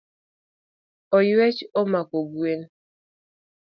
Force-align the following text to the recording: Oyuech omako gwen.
Oyuech 1.17 1.59
omako 1.81 2.19
gwen. 2.31 2.61